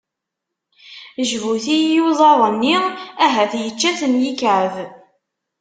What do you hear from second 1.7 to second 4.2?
i iyuzaḍ-nni, ahat yečča-ten